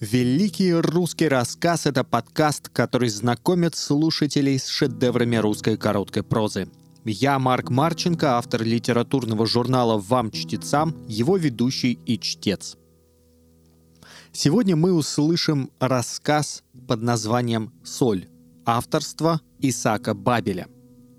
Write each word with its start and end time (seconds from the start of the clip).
Великий 0.00 0.72
русский 0.72 1.28
рассказ— 1.28 1.84
это 1.84 2.04
подкаст, 2.04 2.70
который 2.70 3.10
знакомит 3.10 3.76
слушателей 3.76 4.58
с 4.58 4.66
шедеврами 4.66 5.36
русской 5.36 5.76
короткой 5.76 6.22
прозы. 6.22 6.70
Я 7.04 7.38
Марк 7.38 7.68
Марченко, 7.68 8.38
автор 8.38 8.62
литературного 8.62 9.46
журнала 9.46 9.98
«Вам, 9.98 10.30
чтецам», 10.30 10.96
его 11.06 11.36
ведущий 11.36 11.98
и 12.06 12.18
чтец. 12.18 12.78
Сегодня 14.32 14.74
мы 14.74 14.94
услышим 14.94 15.70
рассказ 15.80 16.62
под 16.88 17.02
названием 17.02 17.70
«Соль» 17.84 18.26
авторства 18.64 19.42
Исака 19.58 20.14
Бабеля. 20.14 20.66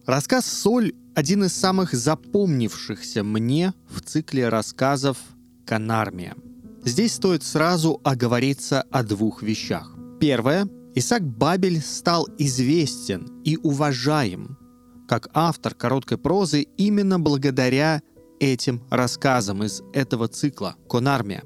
Рассказ 0.08 0.48
«Соль»— 0.48 0.94
один 1.13 1.44
из 1.44 1.54
самых 1.54 1.94
запомнившихся 1.94 3.23
мне 3.23 3.76
в 3.88 4.02
цикле 4.02 4.50
рассказов 4.50 5.20
«Канармия». 5.68 6.36
Здесь 6.84 7.13
стоит 7.13 7.44
сразу 7.44 8.02
оговориться 8.03 8.81
о 8.91 9.03
двух 9.03 9.44
вещах. 9.44 9.95
Первое. 10.20 10.67
Исаак 10.95 11.23
Бабель 11.23 11.80
стал 11.80 12.27
известен 12.38 13.41
и 13.44 13.58
уважаем 13.58 14.58
как 15.08 15.30
автор 15.34 15.75
короткой 15.75 16.17
прозы 16.17 16.62
именно 16.77 17.20
благодаря 17.20 18.02
этим 18.39 18.81
рассказам 18.89 19.63
из 19.63 19.84
этого 19.94 20.27
цикла 20.27 20.75
«Конармия». 20.89 21.44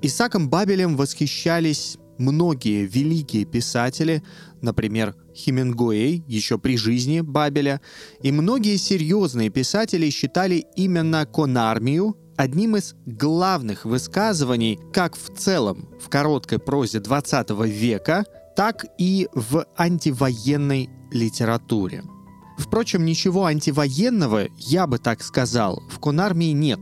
Исаком 0.00 0.48
Бабелем 0.48 0.96
восхищались 0.96 1.98
многие 2.16 2.86
великие 2.86 3.44
писатели, 3.44 4.22
например, 4.62 5.14
Хемингуэй 5.34 6.24
еще 6.26 6.58
при 6.58 6.76
жизни 6.76 7.20
Бабеля, 7.20 7.80
и 8.22 8.32
многие 8.32 8.76
серьезные 8.76 9.50
писатели 9.50 10.08
считали 10.10 10.64
именно 10.76 11.26
Конармию 11.26 12.16
одним 12.38 12.76
из 12.76 12.94
главных 13.04 13.84
высказываний 13.84 14.78
как 14.92 15.16
в 15.16 15.36
целом 15.36 15.88
в 16.00 16.08
короткой 16.08 16.60
прозе 16.60 17.00
20 17.00 17.50
века, 17.66 18.24
так 18.56 18.86
и 18.96 19.28
в 19.34 19.66
антивоенной 19.76 20.88
литературе. 21.10 22.04
Впрочем, 22.56 23.04
ничего 23.04 23.46
антивоенного, 23.46 24.48
я 24.56 24.86
бы 24.86 24.98
так 24.98 25.22
сказал, 25.22 25.82
в 25.90 25.98
Конармии 25.98 26.52
нет. 26.52 26.80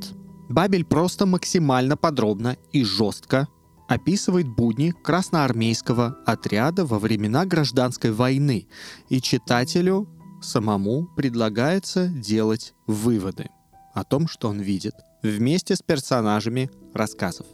Бабель 0.48 0.84
просто 0.84 1.26
максимально 1.26 1.96
подробно 1.96 2.56
и 2.72 2.84
жестко 2.84 3.48
описывает 3.88 4.48
будни 4.48 4.90
красноармейского 4.90 6.18
отряда 6.26 6.84
во 6.84 6.98
времена 6.98 7.46
гражданской 7.46 8.12
войны, 8.12 8.68
и 9.08 9.22
читателю 9.22 10.06
самому 10.42 11.06
предлагается 11.16 12.08
делать 12.08 12.74
выводы 12.86 13.48
о 13.94 14.04
том, 14.04 14.28
что 14.28 14.48
он 14.48 14.60
видит 14.60 14.94
вместе 15.30 15.76
с 15.76 15.82
персонажами 15.82 16.70
рассказов. 16.94 17.46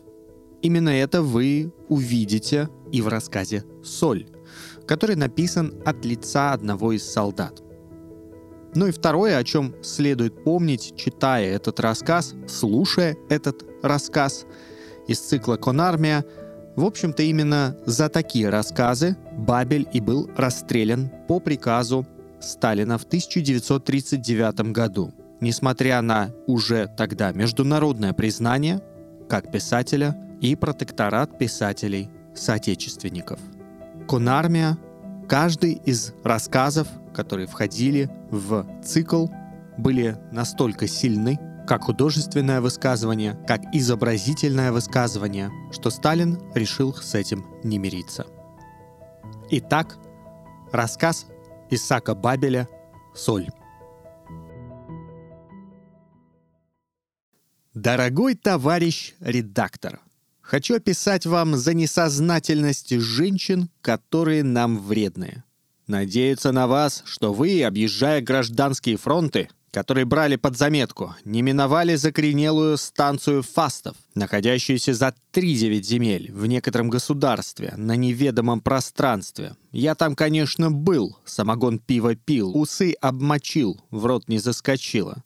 Именно 0.62 0.90
это 0.90 1.22
вы 1.22 1.72
увидите 1.88 2.68
и 2.92 3.02
в 3.02 3.08
рассказе 3.08 3.64
«Соль», 3.82 4.26
который 4.86 5.16
написан 5.16 5.74
от 5.84 6.04
лица 6.04 6.52
одного 6.52 6.92
из 6.92 7.04
солдат. 7.04 7.62
Ну 8.74 8.86
и 8.86 8.92
второе, 8.92 9.36
о 9.36 9.44
чем 9.44 9.74
следует 9.82 10.44
помнить, 10.44 10.94
читая 10.96 11.52
этот 11.54 11.80
рассказ, 11.80 12.34
слушая 12.48 13.16
этот 13.28 13.64
рассказ 13.82 14.46
из 15.08 15.18
цикла 15.18 15.56
«Конармия», 15.56 16.24
в 16.76 16.86
общем-то, 16.86 17.22
именно 17.22 17.76
за 17.84 18.08
такие 18.08 18.48
рассказы 18.48 19.16
Бабель 19.36 19.86
и 19.92 20.00
был 20.00 20.30
расстрелян 20.36 21.10
по 21.28 21.38
приказу 21.38 22.06
Сталина 22.40 22.96
в 22.96 23.04
1939 23.04 24.72
году– 24.72 25.12
несмотря 25.42 26.00
на 26.00 26.30
уже 26.46 26.88
тогда 26.96 27.32
международное 27.32 28.14
признание 28.14 28.80
как 29.28 29.50
писателя 29.50 30.16
и 30.40 30.56
протекторат 30.56 31.36
писателей-соотечественников. 31.36 33.40
Конармия, 34.08 34.78
каждый 35.28 35.72
из 35.72 36.14
рассказов, 36.22 36.86
которые 37.12 37.48
входили 37.48 38.08
в 38.30 38.64
цикл, 38.84 39.26
были 39.76 40.16
настолько 40.30 40.86
сильны, 40.86 41.38
как 41.66 41.84
художественное 41.84 42.60
высказывание, 42.60 43.36
как 43.46 43.62
изобразительное 43.72 44.70
высказывание, 44.70 45.50
что 45.72 45.90
Сталин 45.90 46.38
решил 46.54 46.94
с 46.94 47.14
этим 47.14 47.44
не 47.64 47.78
мириться. 47.78 48.26
Итак, 49.50 49.96
рассказ 50.70 51.26
Исака 51.70 52.14
Бабеля 52.14 52.68
«Соль». 53.14 53.48
Дорогой 57.74 58.34
товарищ 58.34 59.14
редактор, 59.20 60.00
хочу 60.42 60.74
описать 60.76 61.24
вам 61.24 61.56
за 61.56 61.72
несознательность 61.72 62.90
женщин, 62.90 63.70
которые 63.80 64.42
нам 64.42 64.78
вредны. 64.78 65.42
Надеются 65.86 66.52
на 66.52 66.66
вас, 66.66 67.02
что 67.06 67.32
вы, 67.32 67.64
объезжая 67.64 68.20
гражданские 68.20 68.98
фронты, 68.98 69.48
которые 69.72 70.04
брали 70.04 70.36
под 70.36 70.56
заметку, 70.56 71.14
не 71.24 71.42
миновали 71.42 71.96
закоренелую 71.96 72.76
станцию 72.76 73.42
фастов, 73.42 73.96
находящуюся 74.14 74.92
за 74.92 75.14
3-9 75.32 75.82
земель 75.82 76.30
в 76.30 76.46
некотором 76.46 76.90
государстве 76.90 77.72
на 77.76 77.96
неведомом 77.96 78.60
пространстве. 78.60 79.56
Я 79.72 79.94
там, 79.94 80.14
конечно, 80.14 80.70
был, 80.70 81.16
самогон 81.24 81.78
пиво 81.78 82.14
пил, 82.14 82.56
усы 82.56 82.92
обмочил, 83.00 83.80
в 83.90 84.04
рот 84.04 84.28
не 84.28 84.38
заскочило. 84.38 85.24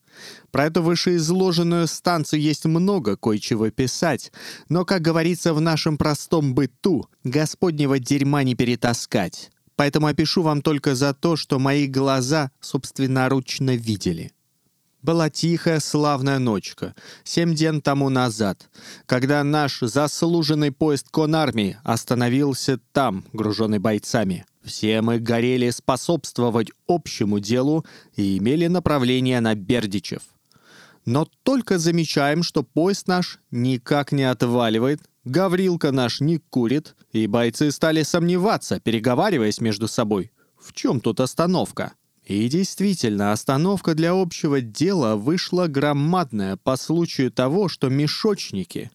Про 0.51 0.67
эту 0.67 0.83
вышеизложенную 0.83 1.87
станцию 1.89 2.41
есть 2.41 2.65
много 2.65 3.17
кое-чего 3.17 3.69
писать, 3.71 4.33
но, 4.69 4.85
как 4.85 5.03
говорится 5.03 5.53
в 5.53 5.61
нашем 5.61 5.99
простом 5.99 6.55
быту, 6.55 7.07
господнего 7.25 7.99
дерьма 7.99 8.45
не 8.45 8.55
перетаскать. 8.55 9.51
Поэтому 9.75 10.07
опишу 10.07 10.43
вам 10.43 10.63
только 10.63 10.95
за 10.95 11.13
то, 11.13 11.37
что 11.37 11.59
мои 11.59 11.87
глаза 11.87 12.51
собственноручно 12.61 13.77
видели. 13.77 14.33
Была 15.07 15.31
тихая, 15.31 15.79
славная 15.79 16.41
ночка, 16.41 16.97
семь 17.23 17.55
ден 17.55 17.81
тому 17.81 18.09
назад, 18.09 18.69
когда 19.07 19.45
наш 19.45 19.79
заслуженный 19.79 20.73
поезд 20.73 21.07
конармии 21.13 21.79
остановился 21.85 22.81
там, 22.91 23.25
груженный 23.33 23.79
бойцами. 23.79 24.47
Все 24.65 25.01
мы 25.03 25.21
горели 25.21 25.71
способствовать 25.71 26.73
общему 26.89 27.39
делу 27.39 27.87
и 28.17 28.37
имели 28.37 28.67
направление 28.67 29.39
на 29.41 29.55
Бердичев. 29.55 30.23
Но 31.05 31.29
только 31.45 31.79
замечаем, 31.79 32.43
что 32.43 32.65
поезд 32.65 33.07
наш 33.07 33.39
никак 33.53 34.11
не 34.11 34.25
отваливает, 34.25 35.03
Гаврилка 35.23 35.93
наш 35.93 36.21
не 36.21 36.39
курит, 36.39 36.97
и 37.13 37.29
бойцы 37.29 37.71
стали 37.71 38.03
сомневаться, 38.03 38.81
переговариваясь 38.81 39.61
между 39.61 39.87
собой. 39.87 40.33
В 40.59 40.73
чем 40.73 41.01
тут 41.01 41.21
остановка? 41.21 41.93
И 42.27 42.49
действительно, 42.49 43.31
остановка 43.31 43.95
для 43.95 44.11
общего 44.11 44.61
дела 44.61 45.15
вышла 45.15 45.69
громадная 45.69 46.57
по 46.57 46.77
случаю 46.77 47.31
того, 47.31 47.69
что 47.69 47.89
мешочники, 47.89 48.91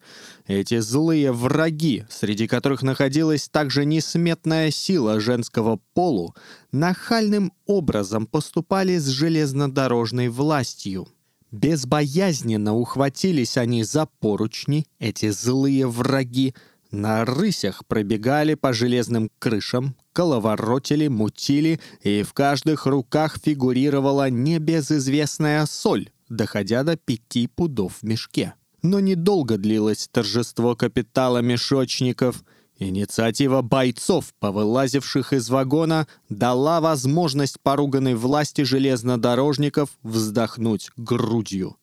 эти 0.47 0.79
злые 0.79 1.31
враги, 1.31 2.05
среди 2.09 2.45
которых 2.45 2.81
находилась 2.83 3.47
также 3.47 3.85
несметная 3.85 4.69
сила 4.69 5.21
женского 5.21 5.79
полу, 5.93 6.35
нахальным 6.73 7.53
образом 7.65 8.27
поступали 8.27 8.97
с 8.97 9.07
железнодорожной 9.07 10.27
властью. 10.27 11.07
Безбоязненно 11.51 12.75
ухватились 12.75 13.55
они 13.55 13.83
за 13.83 14.07
поручни, 14.19 14.85
эти 14.99 15.29
злые 15.29 15.87
враги, 15.87 16.53
на 16.91 17.25
рысях 17.25 17.85
пробегали 17.87 18.53
по 18.53 18.73
железным 18.73 19.31
крышам, 19.39 19.95
коловоротили, 20.13 21.07
мутили, 21.07 21.79
и 22.01 22.23
в 22.23 22.33
каждых 22.33 22.85
руках 22.85 23.37
фигурировала 23.41 24.29
небезызвестная 24.29 25.65
соль, 25.65 26.09
доходя 26.29 26.83
до 26.83 26.97
пяти 26.97 27.47
пудов 27.47 27.97
в 28.01 28.03
мешке. 28.03 28.53
Но 28.81 28.99
недолго 28.99 29.57
длилось 29.57 30.09
торжество 30.11 30.75
капитала 30.75 31.37
мешочников. 31.39 32.43
Инициатива 32.79 33.61
бойцов, 33.61 34.33
повылазивших 34.39 35.33
из 35.33 35.49
вагона, 35.49 36.07
дала 36.29 36.81
возможность 36.81 37.59
поруганной 37.61 38.15
власти 38.15 38.63
железнодорожников 38.63 39.91
вздохнуть 40.01 40.89
грудью. 40.97 41.77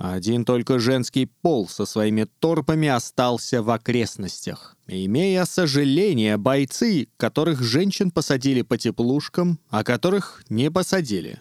Один 0.00 0.46
только 0.46 0.78
женский 0.78 1.26
пол 1.26 1.68
со 1.68 1.84
своими 1.84 2.26
торпами 2.38 2.88
остался 2.88 3.62
в 3.62 3.68
окрестностях. 3.68 4.74
Имея 4.86 5.44
сожаление, 5.44 6.38
бойцы, 6.38 7.08
которых 7.18 7.60
женщин 7.60 8.10
посадили 8.10 8.62
по 8.62 8.78
теплушкам, 8.78 9.60
а 9.68 9.84
которых 9.84 10.42
не 10.48 10.70
посадили. 10.70 11.40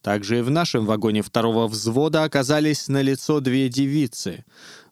Также 0.00 0.38
и 0.38 0.42
в 0.42 0.50
нашем 0.50 0.86
вагоне 0.86 1.22
второго 1.22 1.66
взвода 1.66 2.22
оказались 2.22 2.86
на 2.86 3.02
лицо 3.02 3.40
две 3.40 3.68
девицы, 3.68 4.44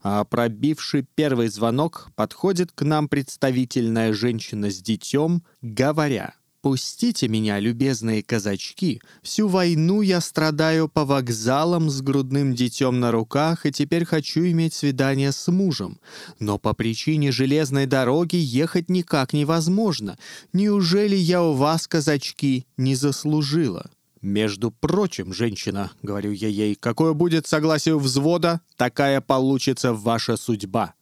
а 0.02 0.24
пробивший 0.24 1.06
первый 1.14 1.46
звонок 1.46 2.08
подходит 2.16 2.72
к 2.72 2.82
нам 2.82 3.08
представительная 3.08 4.12
женщина 4.14 4.68
с 4.68 4.82
детем, 4.82 5.44
говоря 5.62 6.34
Пустите 6.62 7.28
меня, 7.28 7.60
любезные 7.60 8.22
казачки. 8.22 9.00
Всю 9.22 9.46
войну 9.46 10.02
я 10.02 10.20
страдаю 10.20 10.88
по 10.88 11.04
вокзалам 11.04 11.90
с 11.90 12.00
грудным 12.02 12.54
детем 12.54 12.98
на 12.98 13.12
руках 13.12 13.66
и 13.66 13.72
теперь 13.72 14.04
хочу 14.04 14.40
иметь 14.46 14.74
свидание 14.74 15.32
с 15.32 15.50
мужем. 15.50 16.00
Но 16.40 16.58
по 16.58 16.74
причине 16.74 17.30
железной 17.30 17.86
дороги 17.86 18.36
ехать 18.36 18.88
никак 18.88 19.32
невозможно. 19.32 20.18
Неужели 20.52 21.16
я 21.16 21.42
у 21.42 21.52
вас, 21.52 21.86
казачки, 21.86 22.66
не 22.76 22.94
заслужила?» 22.94 23.90
«Между 24.22 24.72
прочим, 24.72 25.32
женщина,— 25.32 25.92
говорю 26.02 26.32
я 26.32 26.48
ей,— 26.48 26.74
какое 26.80 27.12
будет 27.12 27.46
согласие 27.46 27.96
взвода, 27.96 28.60
такая 28.76 29.20
получится 29.20 29.92
ваша 29.92 30.36
судьба. 30.36 30.94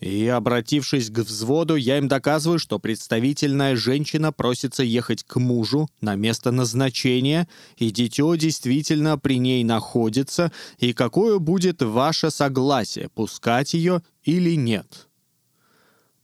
И, 0.00 0.26
обратившись 0.28 1.08
к 1.08 1.20
взводу, 1.20 1.74
я 1.74 1.96
им 1.96 2.06
доказываю, 2.06 2.58
что 2.58 2.78
представительная 2.78 3.76
женщина 3.76 4.30
просится 4.30 4.82
ехать 4.82 5.24
к 5.24 5.36
мужу 5.36 5.88
на 6.02 6.16
место 6.16 6.50
назначения, 6.50 7.48
и 7.78 7.90
дитё 7.90 8.36
действительно 8.36 9.16
при 9.16 9.38
ней 9.38 9.64
находится, 9.64 10.52
и 10.78 10.92
какое 10.92 11.38
будет 11.38 11.80
ваше 11.80 12.30
согласие, 12.30 13.08
пускать 13.08 13.72
ее 13.72 14.02
или 14.22 14.54
нет. 14.54 15.08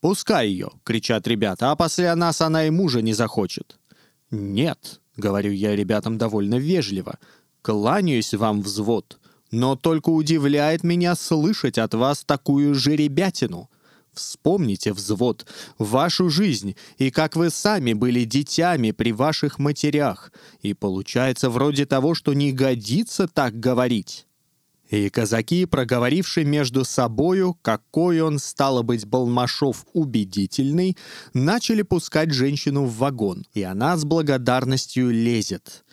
«Пускай 0.01 0.49
ее!»— 0.49 0.71
кричат 0.85 1.27
ребята, 1.27 1.71
«а 1.71 1.77
после 1.77 2.15
нас 2.15 2.41
она 2.41 2.67
и 2.67 2.71
мужа 2.71 3.01
не 3.01 3.15
захочет». 3.15 3.79
«Нет»,— 4.31 5.01
говорю 5.17 5.53
я 5.53 5.77
ребятам 5.77 6.19
довольно 6.19 6.57
вежливо,— 6.57 7.19
«кланяюсь 7.63 8.35
вам, 8.35 8.61
взвод». 8.63 9.19
Но 9.53 9.77
только 9.77 10.09
удивляет 10.09 10.83
меня 10.83 11.15
слышать 11.15 11.79
от 11.79 11.95
вас 11.95 12.25
такую 12.25 12.75
жеребятину. 12.75 13.71
Вспомните, 14.13 14.93
взвод, 14.93 15.47
вашу 15.79 16.29
жизнь, 16.29 16.75
и 16.99 17.11
как 17.11 17.37
вы 17.37 17.49
сами 17.51 17.93
были 17.93 18.25
детьми 18.25 18.93
при 18.93 19.13
ваших 19.13 19.59
матерях. 19.59 20.33
И 20.61 20.75
получается 20.75 21.49
вроде 21.49 21.87
того, 21.87 22.15
что 22.15 22.33
не 22.35 22.53
годится 22.53 23.29
так 23.29 23.59
говорить. 23.59 24.27
И 24.91 25.09
казаки, 25.09 25.65
проговорившие 25.65 26.45
между 26.45 26.85
собою, 26.85 27.57
какой 27.63 28.21
он, 28.21 28.39
стало 28.39 28.83
быть, 28.83 29.07
Балмашов 29.07 29.87
убедительный, 29.95 30.99
начали 31.33 31.81
пускать 31.81 32.33
женщину 32.33 32.85
в 32.85 32.99
вагон, 32.99 33.47
и 33.55 33.63
она 33.63 33.97
с 33.97 34.05
благодарностью 34.05 35.11
лезет. 35.11 35.85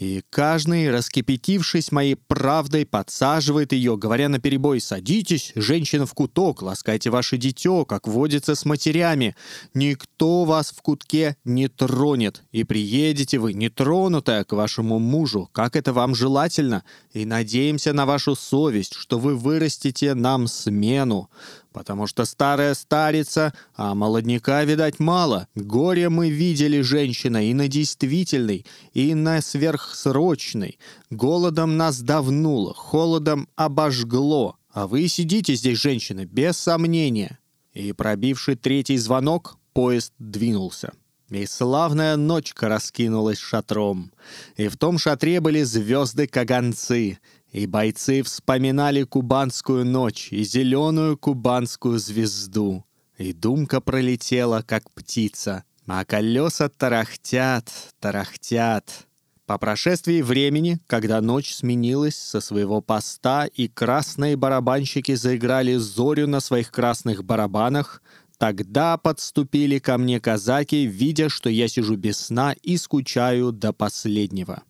И 0.00 0.22
каждый, 0.30 0.90
раскипятившись 0.90 1.92
моей 1.92 2.16
правдой, 2.16 2.86
подсаживает 2.86 3.74
ее, 3.74 3.98
говоря 3.98 4.30
наперебой 4.30 4.80
«Садитесь, 4.80 5.52
женщина 5.56 6.06
в 6.06 6.14
куток, 6.14 6.62
ласкайте 6.62 7.10
ваше 7.10 7.36
дитё, 7.36 7.84
как 7.84 8.08
водится 8.08 8.54
с 8.54 8.64
матерями. 8.64 9.36
Никто 9.74 10.44
вас 10.44 10.70
в 10.70 10.80
кутке 10.80 11.36
не 11.44 11.68
тронет, 11.68 12.42
и 12.50 12.64
приедете 12.64 13.38
вы 13.38 13.52
нетронутая 13.52 14.44
к 14.44 14.52
вашему 14.52 14.98
мужу, 14.98 15.50
как 15.52 15.76
это 15.76 15.92
вам 15.92 16.14
желательно, 16.14 16.82
и 17.12 17.26
надеемся 17.26 17.92
на 17.92 18.06
вашу 18.06 18.34
совесть, 18.34 18.94
что 18.94 19.18
вы 19.18 19.36
вырастите 19.36 20.14
нам 20.14 20.46
смену 20.46 21.28
потому 21.72 22.06
что 22.06 22.24
старая 22.24 22.74
старица, 22.74 23.52
а 23.74 23.94
молодняка, 23.94 24.64
видать, 24.64 24.98
мало. 24.98 25.48
Горе 25.54 26.08
мы 26.08 26.30
видели, 26.30 26.80
женщина, 26.80 27.48
и 27.48 27.54
на 27.54 27.68
действительной, 27.68 28.66
и 28.92 29.14
на 29.14 29.40
сверхсрочной. 29.40 30.78
Голодом 31.10 31.76
нас 31.76 32.00
давнуло, 32.00 32.74
холодом 32.74 33.48
обожгло. 33.56 34.56
А 34.72 34.86
вы 34.86 35.08
сидите 35.08 35.54
здесь, 35.54 35.78
женщина, 35.78 36.24
без 36.24 36.56
сомнения. 36.56 37.38
И 37.72 37.92
пробивший 37.92 38.56
третий 38.56 38.96
звонок, 38.96 39.58
поезд 39.72 40.12
двинулся. 40.18 40.92
И 41.30 41.46
славная 41.46 42.16
ночка 42.16 42.68
раскинулась 42.68 43.38
шатром. 43.38 44.12
И 44.56 44.66
в 44.66 44.76
том 44.76 44.98
шатре 44.98 45.40
были 45.40 45.62
звезды-каганцы, 45.62 47.18
и 47.52 47.66
бойцы 47.66 48.22
вспоминали 48.22 49.04
кубанскую 49.04 49.84
ночь 49.84 50.28
и 50.32 50.42
зеленую 50.42 51.16
кубанскую 51.16 51.98
звезду. 52.00 52.84
И 53.16 53.32
думка 53.32 53.80
пролетела, 53.80 54.62
как 54.66 54.90
птица, 54.90 55.64
а 55.86 56.04
колеса 56.04 56.68
тарахтят, 56.68 57.70
тарахтят. 58.00 59.06
По 59.46 59.58
прошествии 59.58 60.22
времени, 60.22 60.78
когда 60.86 61.20
ночь 61.20 61.52
сменилась 61.52 62.16
со 62.16 62.40
своего 62.40 62.80
поста 62.80 63.46
и 63.46 63.66
красные 63.66 64.36
барабанщики 64.36 65.16
заиграли 65.16 65.74
зорю 65.74 66.28
на 66.28 66.38
своих 66.38 66.70
красных 66.70 67.24
барабанах, 67.24 68.00
тогда 68.40 68.96
подступили 68.96 69.78
ко 69.78 69.98
мне 69.98 70.18
казаки, 70.18 70.86
видя, 70.86 71.28
что 71.28 71.50
я 71.50 71.68
сижу 71.68 71.96
без 71.96 72.16
сна 72.16 72.54
и 72.62 72.78
скучаю 72.78 73.52
до 73.52 73.74
последнего. 73.74 74.62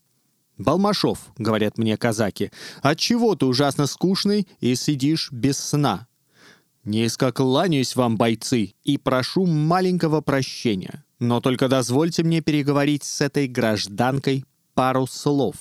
«Балмашов»,— 0.58 1.20
говорят 1.38 1.78
мне 1.78 1.96
казаки,— 1.96 2.50
«отчего 2.82 3.36
ты 3.36 3.46
ужасно 3.46 3.86
скучный 3.86 4.48
и 4.58 4.74
сидишь 4.74 5.30
без 5.30 5.56
сна?» 5.56 6.08
Низко 6.82 7.30
кланяюсь 7.30 7.94
вам, 7.94 8.16
бойцы, 8.16 8.74
и 8.82 8.98
прошу 8.98 9.46
маленького 9.46 10.20
прощения. 10.20 11.04
Но 11.20 11.40
только 11.40 11.68
дозвольте 11.68 12.24
мне 12.24 12.40
переговорить 12.40 13.04
с 13.04 13.20
этой 13.20 13.46
гражданкой 13.46 14.44
пару 14.74 15.06
слов. 15.06 15.54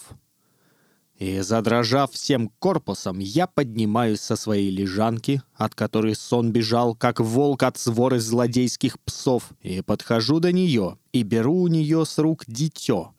И, 1.20 1.42
задрожав 1.42 2.14
всем 2.14 2.50
корпусом, 2.60 3.20
я 3.20 3.46
поднимаюсь 3.46 4.22
со 4.22 4.38
своей 4.38 4.72
лежанки, 4.72 5.42
от 5.54 5.76
которой 5.76 6.16
сон 6.16 6.54
бежал, 6.54 6.96
как 6.96 7.20
волк 7.20 7.64
от 7.64 7.78
своры 7.78 8.22
злодейских 8.22 8.98
псов, 9.02 9.50
и 9.62 9.82
подхожу 9.82 10.40
до 10.40 10.54
нее, 10.54 10.98
и 11.12 11.24
беру 11.24 11.64
у 11.64 11.68
нее 11.68 12.06
с 12.06 12.18
рук 12.20 12.46
дитё, 12.48 13.12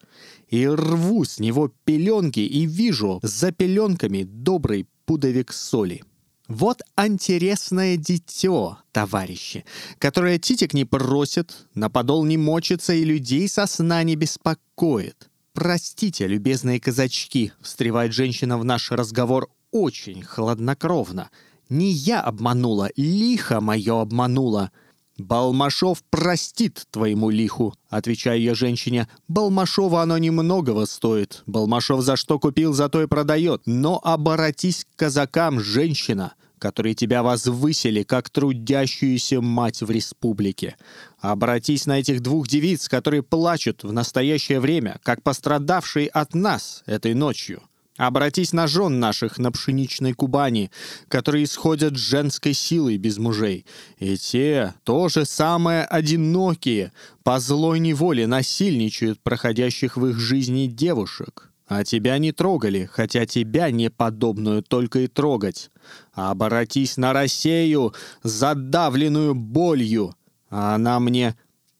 и 0.49 0.67
рву 0.67 1.25
с 1.25 1.39
него 1.39 1.71
пеленки 1.85 2.41
и 2.41 2.65
вижу 2.65 3.21
за 3.23 3.53
пеленками 3.53 4.23
добрый 4.23 4.87
пудовик 5.05 5.53
соли. 5.53 6.03
Вот 6.49 6.81
интересное 6.99 7.99
дитё, 7.99 8.79
товарищи, 8.93 9.67
которое 9.99 10.39
титик 10.39 10.73
не 10.73 10.87
просит, 10.87 11.55
на 11.75 11.91
подол 11.91 12.25
не 12.25 12.39
мочится 12.39 12.95
и 12.95 13.05
людей 13.05 13.47
со 13.47 13.67
сна 13.67 14.03
не 14.03 14.17
беспокоит. 14.17 15.30
Простите, 15.61 16.27
любезные 16.27 16.81
казачки, 16.81 17.53
встревает 17.61 18.15
женщина 18.15 18.57
в 18.57 18.65
наш 18.65 18.91
разговор 18.91 19.51
очень 19.73 20.23
хладнокровно. 20.23 21.29
Не 21.69 21.91
я 21.91 22.23
обманула, 22.23 22.89
лихо 22.97 23.61
мое 23.61 24.01
обманула. 24.01 24.71
«Балмашов 25.19 26.03
простит 26.09 26.87
твоему 26.91 27.29
лиху»,— 27.29 27.75
отвечаю 27.91 28.41
я 28.41 28.55
женщине. 28.55 29.07
«Балмашова 29.29 30.01
оно 30.01 30.17
немногого 30.17 30.87
стоит. 30.87 31.43
Балмашов 31.45 32.01
за 32.01 32.17
что 32.17 32.39
купил, 32.39 32.73
за 32.73 32.89
то 32.89 33.03
и 33.03 33.07
продает. 33.07 33.61
Но 33.67 34.01
оборотись 34.03 34.87
к 34.87 34.99
казакам, 34.99 35.61
женщина, 35.61 36.33
которые 36.61 36.95
тебя 36.95 37.25
возвысили, 37.25 38.05
как 38.05 38.31
трудящуюся 38.31 39.41
мать 39.41 39.81
в 39.83 39.91
республике. 39.91 40.77
Обратись 41.19 41.87
на 41.87 41.99
этих 41.99 42.21
двух 42.21 42.47
девиц, 42.47 42.89
которые 42.89 43.25
плачут 43.25 43.83
в 43.83 43.93
настоящее 43.93 44.61
время, 44.61 45.01
как 45.03 45.23
пострадавшие 45.23 46.07
от 46.07 46.35
нас 46.35 46.85
этой 46.87 47.15
ночью. 47.15 47.63
Обратись 47.97 48.55
на 48.55 48.67
жен 48.67 48.99
наших 48.99 49.37
на 49.37 49.53
пшеничной 49.53 50.15
Кубани, 50.15 50.71
которые 51.09 51.45
исходят 51.45 51.97
женской 51.97 52.55
силой 52.55 52.97
без 52.97 53.19
мужей. 53.19 53.67
И 53.99 54.17
те, 54.17 54.73
тоже 54.85 55.27
самые 55.27 55.85
одинокие, 55.85 56.93
по 57.25 57.39
злой 57.41 57.79
неволе 57.79 58.27
насильничают 58.27 59.21
проходящих 59.21 59.99
в 59.99 60.07
их 60.07 60.19
жизни 60.19 60.67
девушек. 60.67 61.50
А 61.71 61.85
тебя 61.85 62.19
не 62.19 62.33
трогали, 62.33 62.91
хотя 62.93 63.27
тебя 63.27 63.71
неподобную 63.71 64.61
только 64.61 64.99
и 64.99 65.07
трогать. 65.07 65.71
Обратись 66.13 66.97
на 66.97 67.13
Россию, 67.13 67.95
задавленную 68.25 69.37
болью. 69.37 70.17
А 70.51 70.75
она 70.75 70.99
мне 70.99 71.37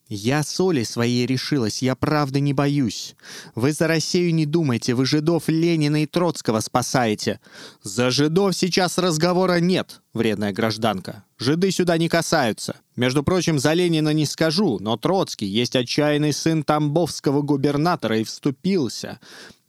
я 0.07 0.43
соли 0.43 0.83
своей 0.83 1.25
решилась, 1.25 1.81
я 1.81 1.95
правда 1.95 2.39
не 2.39 2.53
боюсь. 2.53 3.15
Вы 3.53 3.73
за 3.73 3.87
Россию 3.87 4.33
не 4.33 4.45
думайте, 4.45 4.93
вы 4.93 5.05
жидов 5.05 5.49
Ленина 5.49 6.03
и 6.03 6.05
Троцкого 6.05 6.61
спасаете. 6.61 7.41
За 7.83 8.11
жидов 8.11 8.55
сейчас 8.55 8.97
разговора 8.97 9.59
нет, 9.59 10.01
вредная 10.13 10.53
гражданка. 10.53 11.25
Жиды 11.37 11.69
сюда 11.71 11.97
не 11.97 12.07
касаются. 12.07 12.77
Между 12.95 13.23
прочим, 13.23 13.59
за 13.59 13.73
Ленина 13.73 14.13
не 14.13 14.25
скажу, 14.25 14.79
но 14.79 14.95
Троцкий 14.95 15.47
есть 15.47 15.75
отчаянный 15.75 16.31
сын 16.31 16.63
тамбовского 16.63 17.41
губернатора 17.41 18.19
и 18.19 18.23
вступился 18.23 19.19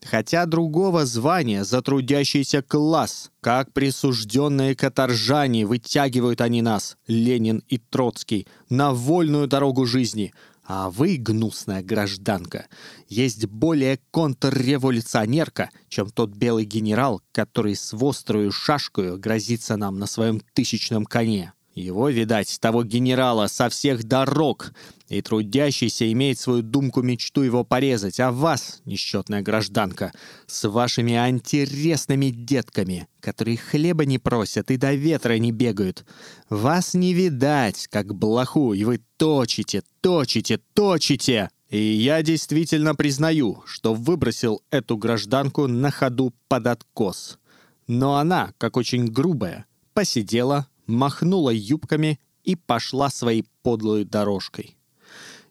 хотя 0.04 0.46
другого 0.46 1.06
звания 1.06 1.64
за 1.64 1.82
трудящийся 1.82 2.62
класс. 2.62 3.30
Как 3.40 3.72
присужденные 3.72 4.74
каторжане 4.74 5.66
вытягивают 5.66 6.40
они 6.40 6.62
нас, 6.62 6.96
Ленин 7.06 7.62
и 7.68 7.78
Троцкий, 7.78 8.46
на 8.68 8.92
вольную 8.92 9.46
дорогу 9.46 9.86
жизни. 9.86 10.32
А 10.64 10.90
вы, 10.90 11.16
гнусная 11.16 11.82
гражданка, 11.82 12.66
есть 13.08 13.46
более 13.46 13.98
контрреволюционерка, 14.10 15.70
чем 15.88 16.08
тот 16.10 16.30
белый 16.30 16.64
генерал, 16.64 17.20
который 17.32 17.74
с 17.74 17.92
вострую 17.92 18.52
шашкою 18.52 19.18
грозится 19.18 19.76
нам 19.76 19.98
на 19.98 20.06
своем 20.06 20.40
тысячном 20.54 21.04
коне. 21.04 21.52
Его, 21.74 22.10
видать, 22.10 22.58
того 22.60 22.84
генерала 22.84 23.46
со 23.46 23.70
всех 23.70 24.04
дорог, 24.04 24.72
и 25.08 25.22
трудящийся 25.22 26.10
имеет 26.12 26.38
свою 26.38 26.62
думку-мечту 26.62 27.42
его 27.42 27.64
порезать, 27.64 28.20
а 28.20 28.30
вас, 28.30 28.82
несчетная 28.84 29.40
гражданка, 29.40 30.12
с 30.46 30.68
вашими 30.68 31.14
антиресными 31.14 32.28
детками, 32.30 33.08
которые 33.20 33.56
хлеба 33.56 34.04
не 34.04 34.18
просят 34.18 34.70
и 34.70 34.76
до 34.76 34.92
ветра 34.92 35.38
не 35.38 35.50
бегают. 35.50 36.04
Вас 36.50 36.92
не 36.92 37.14
видать, 37.14 37.88
как 37.88 38.14
блоху, 38.14 38.74
и 38.74 38.84
вы 38.84 39.00
точите, 39.16 39.82
точите, 40.02 40.60
точите. 40.74 41.48
И 41.70 41.78
я 41.78 42.22
действительно 42.22 42.94
признаю, 42.94 43.62
что 43.64 43.94
выбросил 43.94 44.60
эту 44.70 44.98
гражданку 44.98 45.66
на 45.68 45.90
ходу 45.90 46.34
под 46.48 46.66
откос. 46.66 47.38
Но 47.86 48.16
она, 48.16 48.52
как 48.58 48.76
очень 48.76 49.06
грубая, 49.06 49.64
посидела, 49.94 50.66
махнула 50.86 51.50
юбками 51.50 52.20
и 52.44 52.56
пошла 52.56 53.10
своей 53.10 53.44
подлой 53.62 54.04
дорожкой. 54.04 54.76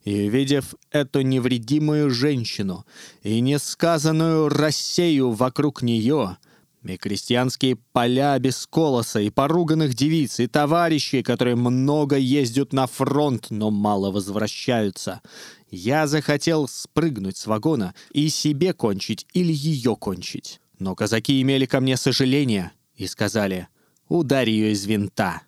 И, 0.04 0.28
увидев 0.28 0.74
эту 0.90 1.22
невредимую 1.22 2.10
женщину 2.10 2.86
и 3.22 3.40
несказанную 3.40 4.50
рассею 4.50 5.32
вокруг 5.32 5.84
нее, 5.84 6.38
и 6.84 6.98
крестьянские 6.98 7.76
поля 7.76 8.38
без 8.40 8.66
колоса, 8.66 9.20
и 9.20 9.30
поруганных 9.30 9.94
девиц, 9.94 10.40
и 10.40 10.48
товарищей, 10.48 11.22
которые 11.22 11.56
много 11.56 12.18
ездят 12.18 12.74
на 12.74 12.88
фронт, 12.88 13.52
но 13.52 13.70
мало 13.70 14.10
возвращаются, 14.10 15.22
я 15.70 16.08
захотел 16.08 16.68
спрыгнуть 16.68 17.38
с 17.38 17.46
вагона 17.46 17.94
и 18.12 18.30
себе 18.30 18.74
кончить 18.74 19.28
или 19.34 19.54
ее 19.54 19.96
кончить. 19.96 20.60
Но 20.80 20.96
казаки 20.96 21.40
имели 21.40 21.68
ко 21.68 21.80
мне 21.80 21.96
сожаление 21.96 22.72
и 22.96 23.06
сказали— 23.06 23.68
ударь 24.12 24.50
ее 24.50 24.74
из 24.74 24.86
винта. 24.86 25.42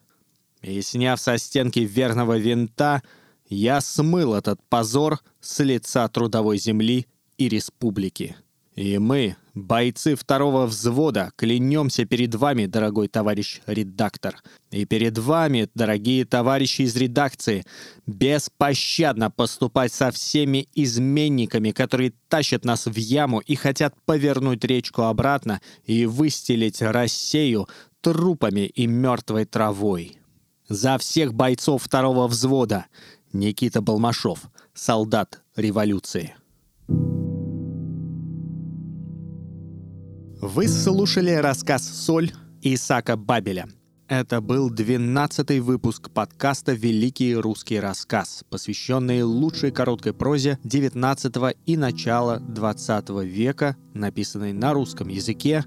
И, 0.61 0.81
сняв 0.81 1.19
со 1.19 1.37
стенки 1.37 1.79
верного 1.79 2.37
винта, 2.37 3.03
я 3.49 3.81
смыл 3.81 4.33
этот 4.33 4.59
позор 4.69 5.19
с 5.41 5.61
лица 5.61 6.07
трудовой 6.07 6.57
земли 6.57 7.05
и 7.37 7.49
республики. 7.49 8.37
И 8.75 8.97
мы, 8.97 9.35
бойцы 9.53 10.15
второго 10.15 10.65
взвода, 10.65 11.31
клянемся 11.35 12.05
перед 12.05 12.33
вами, 12.33 12.65
дорогой 12.65 13.07
товарищ 13.07 13.61
редактор, 13.67 14.41
и 14.71 14.85
перед 14.85 15.17
вами, 15.19 15.69
дорогие 15.75 16.25
товарищи 16.25 16.81
из 16.83 16.95
редакции, 16.95 17.65
беспощадно 18.07 19.29
поступать 19.29 19.93
со 19.93 20.09
всеми 20.09 20.69
изменниками, 20.73 21.69
которые 21.69 22.13
тащат 22.29 22.65
нас 22.65 22.87
в 22.87 22.97
яму 22.97 23.41
и 23.41 23.53
хотят 23.53 23.93
повернуть 24.05 24.63
речку 24.63 25.03
обратно 25.03 25.61
и 25.85 26.07
выстелить 26.07 26.81
Россию 26.81 27.67
трупами 28.03 28.67
и 28.67 28.85
мертвой 28.85 29.45
травой. 29.45 30.19
За 30.67 30.97
всех 30.97 31.33
бойцов 31.33 31.83
второго 31.83 32.27
взвода 32.27 32.85
Никита 33.31 33.81
Балмашов, 33.81 34.51
солдат 34.73 35.41
революции. 35.55 36.35
Вы 40.41 40.67
слушали 40.67 41.31
рассказ 41.31 41.87
«Соль» 41.87 42.31
Исака 42.61 43.15
Бабеля. 43.15 43.69
Это 44.09 44.41
был 44.41 44.69
12 44.69 45.59
выпуск 45.61 46.09
подкаста 46.11 46.73
«Великий 46.73 47.33
русский 47.35 47.79
рассказ», 47.79 48.43
посвященный 48.49 49.23
лучшей 49.23 49.71
короткой 49.71 50.13
прозе 50.13 50.59
19 50.65 51.55
и 51.65 51.77
начала 51.77 52.39
20 52.39 53.09
века, 53.23 53.77
написанной 53.93 54.51
на 54.51 54.73
русском 54.73 55.07
языке, 55.07 55.63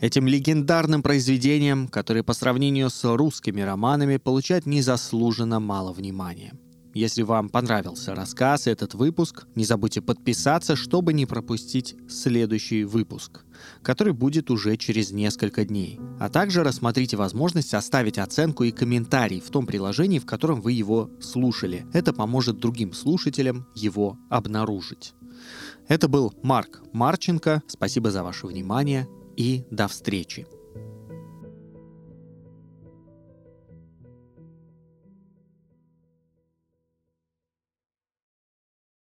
этим 0.00 0.26
легендарным 0.26 1.02
произведением, 1.02 1.88
которое 1.88 2.22
по 2.22 2.34
сравнению 2.34 2.90
с 2.90 3.04
русскими 3.16 3.60
романами 3.60 4.16
получает 4.16 4.66
незаслуженно 4.66 5.60
мало 5.60 5.92
внимания. 5.92 6.52
Если 6.96 7.20
вам 7.20 7.50
понравился 7.50 8.14
рассказ 8.14 8.66
и 8.66 8.70
этот 8.70 8.94
выпуск, 8.94 9.46
не 9.54 9.66
забудьте 9.66 10.00
подписаться, 10.00 10.76
чтобы 10.76 11.12
не 11.12 11.26
пропустить 11.26 11.94
следующий 12.08 12.84
выпуск, 12.84 13.44
который 13.82 14.14
будет 14.14 14.50
уже 14.50 14.78
через 14.78 15.10
несколько 15.10 15.66
дней. 15.66 16.00
А 16.18 16.30
также 16.30 16.64
рассмотрите 16.64 17.18
возможность 17.18 17.74
оставить 17.74 18.16
оценку 18.16 18.64
и 18.64 18.70
комментарий 18.70 19.40
в 19.40 19.50
том 19.50 19.66
приложении, 19.66 20.18
в 20.18 20.24
котором 20.24 20.62
вы 20.62 20.72
его 20.72 21.10
слушали. 21.20 21.84
Это 21.92 22.14
поможет 22.14 22.60
другим 22.60 22.94
слушателям 22.94 23.66
его 23.74 24.16
обнаружить. 24.30 25.12
Это 25.88 26.08
был 26.08 26.32
Марк 26.42 26.80
Марченко. 26.94 27.62
Спасибо 27.66 28.10
за 28.10 28.22
ваше 28.22 28.46
внимание 28.46 29.06
и 29.36 29.64
до 29.70 29.88
встречи. 29.88 30.46